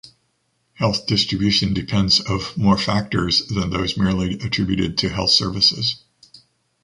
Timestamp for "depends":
1.75-2.21